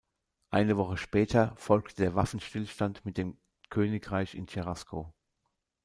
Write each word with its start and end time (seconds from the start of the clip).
Eine 0.49 0.77
Woche 0.77 0.97
später 0.97 1.53
folgte 1.57 1.97
der 2.01 2.15
Waffenstillstand 2.15 3.05
mit 3.05 3.19
dem 3.19 3.37
Königreich 3.69 4.33
in 4.33 4.47
Cherasco. 4.47 5.13